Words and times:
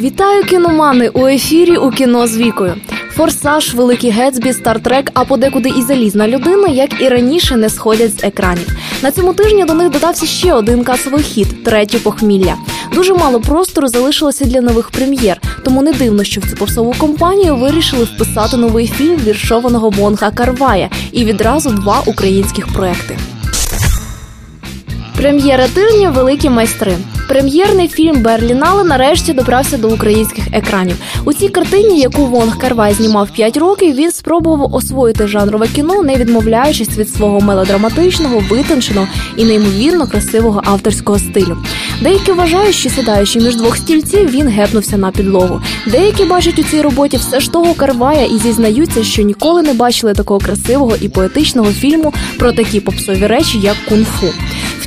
Вітаю 0.00 0.44
кіномани 0.44 1.08
у 1.08 1.26
ефірі 1.26 1.76
у 1.76 1.90
кіно 1.90 2.26
з 2.26 2.36
вікою. 2.36 2.74
Форсаж, 3.10 3.74
Великий 3.74 4.10
Гетсбі, 4.10 4.52
Стартрек, 4.52 5.10
а 5.14 5.24
подекуди 5.24 5.68
і 5.68 5.82
залізна 5.82 6.28
людина, 6.28 6.68
як 6.68 7.00
і 7.00 7.08
раніше, 7.08 7.56
не 7.56 7.68
сходять 7.68 8.20
з 8.20 8.24
екранів. 8.24 8.76
На 9.02 9.10
цьому 9.10 9.34
тижні 9.34 9.64
до 9.64 9.74
них 9.74 9.90
додався 9.90 10.26
ще 10.26 10.52
один 10.52 10.84
касовий 10.84 11.22
хід 11.22 11.64
третє 11.64 11.98
похмілля. 11.98 12.54
Дуже 12.94 13.14
мало 13.14 13.40
простору 13.40 13.88
залишилося 13.88 14.44
для 14.44 14.60
нових 14.60 14.90
прем'єр, 14.90 15.40
тому 15.64 15.82
не 15.82 15.92
дивно, 15.92 16.24
що 16.24 16.40
в 16.40 16.50
цю 16.50 16.56
попсову 16.56 16.94
компанію 16.98 17.56
вирішили 17.56 18.04
вписати 18.04 18.56
новий 18.56 18.86
фільм 18.86 19.16
віршованого 19.16 19.90
Монга 19.90 20.30
Карвая 20.30 20.90
і 21.12 21.24
відразу 21.24 21.70
два 21.70 22.02
українських 22.06 22.66
проекти. 22.72 23.18
Прем'єра 25.16 25.68
тижня 25.68 26.10
Великі 26.10 26.50
майстри. 26.50 26.96
Прем'єрний 27.28 27.88
фільм 27.88 28.22
Берлінале 28.22 28.84
нарешті 28.84 29.32
добрався 29.32 29.78
до 29.78 29.88
українських 29.88 30.44
екранів. 30.52 30.96
У 31.24 31.32
цій 31.32 31.48
картині, 31.48 32.00
яку 32.00 32.26
Вонг 32.26 32.58
Карвай 32.58 32.94
знімав 32.94 33.30
5 33.30 33.56
років, 33.56 33.94
він 33.94 34.12
спробував 34.12 34.74
освоїти 34.74 35.26
жанрове 35.26 35.68
кіно, 35.68 36.02
не 36.02 36.16
відмовляючись 36.16 36.98
від 36.98 37.10
свого 37.10 37.40
мелодраматичного, 37.40 38.42
витонченого 38.50 39.08
і 39.36 39.44
неймовірно 39.44 40.06
красивого 40.06 40.62
авторського 40.64 41.18
стилю. 41.18 41.56
Деякі 42.00 42.32
вважають, 42.32 42.74
що 42.74 42.90
сідаючи 42.90 43.40
між 43.40 43.56
двох 43.56 43.76
стільців, 43.76 44.30
він 44.30 44.48
гепнувся 44.48 44.96
на 44.96 45.10
підлогу. 45.10 45.60
Деякі 45.86 46.24
бачать 46.24 46.58
у 46.58 46.62
цій 46.62 46.82
роботі 46.82 47.16
все 47.16 47.40
ж 47.40 47.52
того 47.52 47.74
Карвая 47.74 48.24
і 48.24 48.38
зізнаються, 48.38 49.04
що 49.04 49.22
ніколи 49.22 49.62
не 49.62 49.74
бачили 49.74 50.14
такого 50.14 50.40
красивого 50.40 50.96
і 51.00 51.08
поетичного 51.08 51.68
фільму 51.72 52.14
про 52.38 52.52
такі 52.52 52.80
попсові 52.80 53.26
речі, 53.26 53.58
як 53.58 53.76
кунг-фу. 53.88 54.26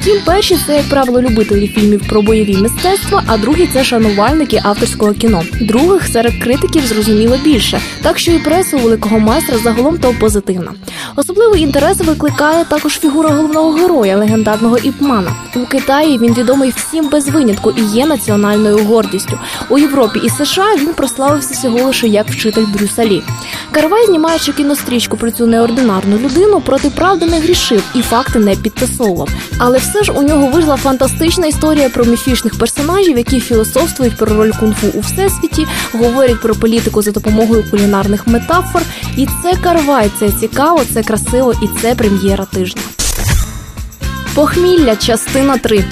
Втім, 0.02 0.22
перші 0.26 0.58
це, 0.68 0.76
як 0.76 0.90
правило, 0.90 1.22
любителі 1.22 1.68
фільмів 1.68 2.08
про 2.10 2.22
бойові 2.22 2.58
мистецтва, 2.58 3.24
а 3.28 3.38
другі 3.38 3.70
це 3.74 3.84
шанувальники 3.84 4.62
авторського 4.64 5.14
кіно. 5.14 5.44
Других 5.62 6.08
серед 6.08 6.44
критиків 6.44 6.86
зрозуміло 6.86 7.38
більше, 7.44 7.82
так 8.02 8.20
що 8.20 8.32
і 8.32 8.40
преса 8.40 8.78
великого 8.78 9.20
майстра 9.20 9.58
загалом 9.58 9.98
то 9.98 10.14
позитивна. 10.20 10.72
Особливий 11.16 11.62
інтерес 11.62 11.98
викликає 11.98 12.66
також 12.66 13.00
фігура 13.00 13.30
головного 13.30 13.72
героя, 13.72 14.18
легендарного 14.18 14.78
іпмана. 14.78 15.32
У 15.56 15.66
Китаї 15.66 16.18
він 16.18 16.34
відомий 16.34 16.74
всім 16.76 17.10
без 17.10 17.30
винятку 17.30 17.72
і 17.72 17.82
є 17.82 18.06
національною 18.06 18.78
гордістю. 18.78 19.40
У 19.70 19.78
Європі 19.78 20.20
і 20.24 20.30
США 20.30 20.76
він 20.80 20.94
прославився 20.94 21.54
всього 21.54 21.84
лише 21.84 22.08
як 22.08 22.30
вчитель 22.30 22.66
Брюсалі. 22.74 23.24
Карвай, 23.72 24.06
знімаючи 24.06 24.52
кінострічку 24.52 25.18
про 25.18 25.32
цю 25.32 25.48
неординарну 25.48 26.18
людину, 26.18 26.62
проти 26.62 26.90
правди 26.90 27.26
не 27.26 27.40
грішив 27.40 27.84
і 27.96 28.02
факти 28.02 28.40
не 28.40 28.56
підтасовував. 28.56 29.30
Але 29.58 29.78
все 29.78 30.04
ж 30.04 30.12
у 30.12 30.22
нього 30.22 30.48
вийшла 30.48 30.78
фантастична 30.78 31.48
історія 31.48 31.90
про 31.90 32.06
міфічних 32.06 32.60
персонажів, 32.60 33.18
які 33.18 33.40
філософствують 33.40 34.18
про 34.18 34.36
роль 34.36 34.52
кунг-фу 34.52 34.88
у 34.94 35.00
всесвіті, 35.00 35.68
говорять 35.94 36.42
про 36.42 36.56
політику 36.56 37.02
за 37.02 37.12
допомогою 37.12 37.66
кулінарних 37.72 38.28
метафор. 38.28 38.82
І 39.18 39.28
це 39.44 39.54
Карвай, 39.64 40.12
це 40.20 40.32
цікаво, 40.32 40.82
це 40.94 41.04
красиво 41.04 41.54
і 41.64 41.82
це 41.82 41.96
прем'єра 41.96 42.46
тижня. 42.46 42.82
Похмілля, 44.36 44.96
частина 44.96 45.58
3. 45.58 45.86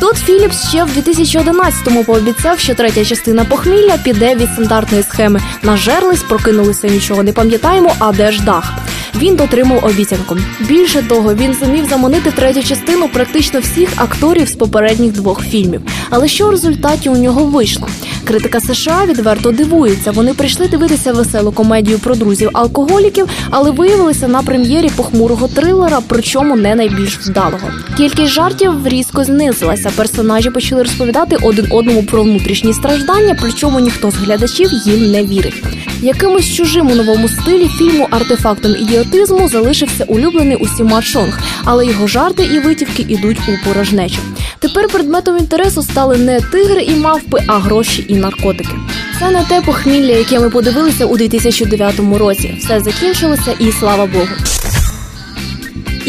Тут 0.00 0.16
Філіпс 0.16 0.68
ще 0.68 0.84
в 0.84 0.88
2011-му 0.88 2.04
пообіцяв, 2.04 2.58
що 2.58 2.74
третя 2.74 3.04
частина 3.04 3.44
похмілля 3.44 3.98
піде 4.04 4.34
від 4.34 4.52
стандартної 4.52 5.02
схеми. 5.02 5.40
Нажерлись, 5.62 6.22
прокинулися, 6.22 6.88
нічого 6.88 7.22
не 7.22 7.32
пам'ятаємо, 7.32 7.92
а 7.98 8.12
де 8.12 8.32
ж 8.32 8.42
дах. 8.42 8.72
Він 9.14 9.36
дотримав 9.36 9.84
обіцянку. 9.84 10.36
Більше 10.60 11.02
того, 11.02 11.34
він 11.34 11.54
зумів 11.54 11.88
заманити 11.88 12.30
третю 12.30 12.62
частину 12.62 13.08
практично 13.08 13.60
всіх 13.60 13.88
акторів 13.96 14.48
з 14.48 14.54
попередніх 14.54 15.12
двох 15.12 15.44
фільмів. 15.44 15.80
Але 16.10 16.28
що 16.28 16.46
в 16.46 16.50
результаті 16.50 17.08
у 17.08 17.16
нього 17.16 17.44
вийшло? 17.44 17.88
Критика 18.24 18.60
США 18.60 19.04
відверто 19.08 19.50
дивується. 19.50 20.10
Вони 20.10 20.34
прийшли 20.34 20.68
дивитися 20.68 21.12
веселу 21.12 21.52
комедію 21.52 21.98
про 21.98 22.14
друзів 22.14 22.50
алкоголіків, 22.52 23.28
але 23.50 23.70
виявилися 23.70 24.28
на 24.28 24.42
прем'єрі 24.42 24.90
похмурого 24.96 25.48
трилера, 25.48 25.98
причому 26.08 26.56
не 26.56 26.74
найбільш 26.74 27.18
вдалого. 27.18 27.68
Кількість 27.96 28.32
жартів 28.32 28.72
різко 28.88 29.24
знизилася. 29.24 29.90
Персонажі 29.96 30.50
почали 30.50 30.82
розповідати 30.82 31.36
один 31.42 31.66
одному 31.70 32.02
про 32.02 32.22
внутрішні 32.22 32.72
страждання, 32.72 33.36
причому 33.40 33.80
ніхто 33.80 34.10
з 34.10 34.14
глядачів 34.14 34.68
їм 34.86 35.10
не 35.10 35.24
вірить. 35.24 35.64
Якимось 36.02 36.54
чужим 36.54 36.90
у 36.90 36.94
новому 36.94 37.28
стилі 37.28 37.68
фільму 37.68 38.08
артефактом 38.10 38.76
ідіотизму 38.76 39.48
залишився 39.48 40.04
улюблений 40.04 40.56
усіма 40.56 41.02
Шонг, 41.02 41.40
але 41.64 41.86
його 41.86 42.06
жарти 42.06 42.44
і 42.44 42.58
витівки 42.58 43.04
ідуть 43.08 43.38
у 43.48 43.68
порожнечу. 43.68 44.18
Тепер 44.58 44.88
предметом 44.88 45.38
інтересу 45.38 45.82
стали 45.82 46.18
не 46.18 46.40
тигри 46.40 46.82
і 46.82 46.96
мавпи, 46.96 47.42
а 47.46 47.58
гроші 47.58 48.04
і 48.08 48.16
наркотики. 48.16 48.74
Це 49.18 49.30
не 49.30 49.44
те 49.44 49.60
похмілля, 49.60 50.12
яке 50.12 50.40
ми 50.40 50.50
подивилися 50.50 51.06
у 51.06 51.16
2009 51.16 52.00
році. 52.18 52.54
Все 52.58 52.80
закінчилося, 52.80 53.52
і 53.58 53.72
слава 53.72 54.06
Богу. 54.06 54.28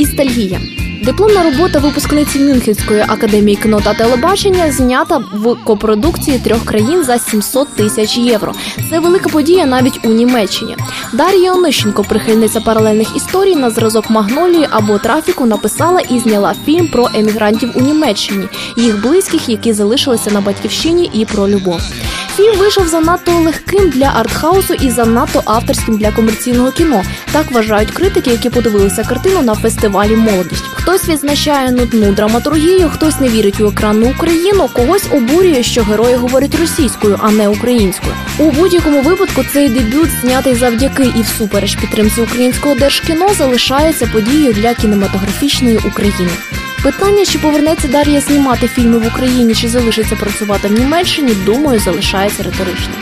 Істальгія. 0.02 0.62
Дипломна 1.04 1.44
робота 1.44 1.80
випускниці 1.80 2.40
Мюнхенської 2.40 3.04
академії 3.08 3.56
кіно 3.56 3.82
та 3.84 3.94
телебачення 3.94 4.72
знята 4.72 5.18
в 5.18 5.56
копродукції 5.64 6.40
трьох 6.40 6.66
країн 6.66 7.04
за 7.04 7.20
700 7.20 7.68
тисяч 7.76 8.18
євро. 8.18 8.54
Це 8.90 9.00
велика 9.00 9.30
подія 9.30 9.66
навіть 9.66 10.00
у 10.06 10.10
Німеччині. 10.10 10.76
Дар'я 11.14 11.54
Онищенко, 11.54 12.04
прихильниця 12.04 12.62
паралельних 12.62 13.16
історій 13.16 13.56
на 13.56 13.70
зразок 13.70 14.10
Магнолії 14.10 14.68
або 14.72 14.98
трафіку, 14.98 15.46
написала 15.46 16.00
і 16.00 16.20
зняла 16.20 16.56
фільм 16.66 16.88
про 16.88 17.10
емігрантів 17.14 17.72
у 17.76 17.82
Німеччині, 17.82 18.48
їх 18.78 19.02
близьких, 19.02 19.50
які 19.50 19.74
залишилися 19.74 20.32
на 20.32 20.42
батьківщині, 20.42 21.10
і 21.14 21.26
про 21.26 21.48
любов. 21.50 21.82
Фільм 22.42 22.58
вийшов 22.58 22.88
занадто 22.88 23.32
легким 23.32 23.90
для 23.90 24.06
артхаусу 24.06 24.74
і 24.74 24.90
занадто 24.90 25.42
авторським 25.46 25.98
для 25.98 26.12
комерційного 26.12 26.72
кіно. 26.72 27.04
Так 27.32 27.52
вважають 27.52 27.92
критики, 27.92 28.30
які 28.32 28.50
подивилися 28.50 29.04
картину 29.04 29.42
на 29.42 29.56
фестивалі 29.56 30.16
Молодість. 30.16 30.64
Хтось 30.74 31.10
відзначає 31.10 31.72
нудну 31.72 32.12
драматургію, 32.14 32.90
хтось 32.90 33.20
не 33.20 33.30
вірить 33.30 33.60
у 33.60 33.68
екранну 33.68 34.10
Україну, 34.10 34.70
когось 34.74 35.06
обурює, 35.14 35.64
що 35.64 35.84
герої 35.84 36.16
говорять 36.16 36.56
російською, 36.60 37.20
а 37.22 37.32
не 37.32 37.48
українською. 37.48 38.14
У 38.40 38.52
будь-якому 38.52 39.02
випадку 39.02 39.44
цей 39.54 39.70
дебют, 39.70 40.10
знятий 40.22 40.56
завдяки 40.56 41.04
і 41.04 41.22
всупереч 41.22 41.76
підтримці 41.76 42.22
українського 42.22 42.76
держкіно, 42.76 43.34
залишається 43.38 44.10
подією 44.14 44.54
для 44.54 44.74
кінематографічної 44.74 45.78
України. 45.78 46.32
Питання, 46.84 47.26
чи 47.26 47.40
повернеться 47.40 47.88
Дар'я 47.88 48.22
знімати 48.22 48.68
фільми 48.68 48.98
в 48.98 49.08
Україні, 49.08 49.56
чи 49.56 49.68
залишиться 49.70 50.16
працювати 50.16 50.68
в 50.68 50.72
Німеччині, 50.72 51.34
думаю, 51.46 51.80
залишається 51.80 52.44
риторичним. 52.44 52.96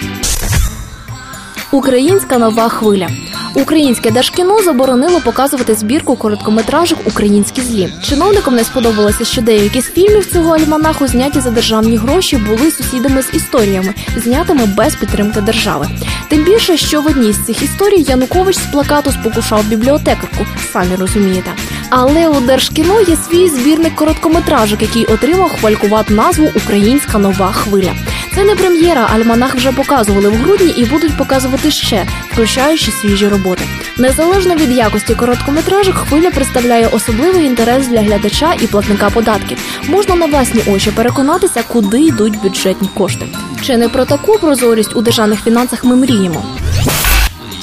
Українська 1.71 2.37
нова 2.37 2.69
хвиля. 2.69 3.07
Українське 3.53 4.11
держкіно 4.11 4.63
заборонило 4.63 5.21
показувати 5.21 5.75
збірку 5.75 6.15
короткометражок 6.15 6.99
Українські 7.05 7.61
злі. 7.61 7.93
Чиновникам 8.03 8.55
не 8.55 8.63
сподобалося, 8.63 9.25
що 9.25 9.41
деякі 9.41 9.81
з 9.81 9.85
фільмів 9.85 10.31
цього 10.33 10.55
альманаху 10.55 11.07
зняті 11.07 11.39
за 11.39 11.51
державні 11.51 11.97
гроші 11.97 12.37
були 12.37 12.71
сусідами 12.71 13.21
з 13.21 13.33
історіями, 13.33 13.93
знятими 14.17 14.65
без 14.65 14.95
підтримки 14.95 15.41
держави. 15.41 15.87
Тим 16.29 16.43
більше, 16.43 16.77
що 16.77 17.01
в 17.01 17.07
одній 17.07 17.33
з 17.33 17.45
цих 17.45 17.63
історій 17.63 18.01
Янукович 18.01 18.55
з 18.55 18.71
плакату 18.71 19.11
спокушав 19.11 19.65
бібліотекарку, 19.65 20.45
самі 20.73 20.95
розумієте. 20.95 21.51
Але 21.89 22.27
у 22.27 22.41
держкіно 22.41 23.01
є 23.01 23.15
свій 23.15 23.49
збірник 23.49 23.95
короткометражок, 23.95 24.81
який 24.81 25.05
отримав 25.05 25.51
хвалькувату 25.59 26.13
назву 26.13 26.51
Українська 26.55 27.17
нова 27.17 27.51
хвиля. 27.51 27.93
Це 28.35 28.43
не 28.43 28.55
прем'єра, 28.55 29.09
альманах 29.13 29.55
вже 29.55 29.71
показували 29.71 30.29
в 30.29 30.35
грудні 30.35 30.71
і 30.77 30.85
будуть 30.85 31.17
показувати 31.17 31.71
ще, 31.71 32.05
включаючи 32.31 32.91
свіжі 32.91 33.27
роботи. 33.27 33.63
Незалежно 33.97 34.55
від 34.55 34.71
якості 34.71 35.15
короткометражок, 35.15 35.95
хвиля 35.95 36.31
представляє 36.31 36.87
особливий 36.87 37.45
інтерес 37.45 37.87
для 37.87 38.01
глядача 38.01 38.53
і 38.61 38.67
платника 38.67 39.09
податків. 39.09 39.57
Можна 39.87 40.15
на 40.15 40.25
власні 40.25 40.61
очі 40.67 40.91
переконатися, 40.91 41.63
куди 41.67 42.01
йдуть 42.01 42.41
бюджетні 42.41 42.89
кошти. 42.93 43.25
Чи 43.61 43.77
не 43.77 43.89
про 43.89 44.05
таку 44.05 44.39
прозорість 44.39 44.95
у 44.95 45.01
державних 45.01 45.43
фінансах 45.43 45.83
ми 45.83 45.95
мріємо? 45.95 46.45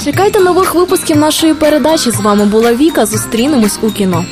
Чекайте 0.06 0.40
нових 0.40 0.74
випусків 0.74 1.16
нашої 1.16 1.54
передачі. 1.54 2.10
З 2.10 2.20
вами 2.20 2.44
була 2.44 2.74
Віка. 2.74 3.06
Зустрінемось 3.06 3.78
у 3.82 3.90
кіно. 3.90 4.24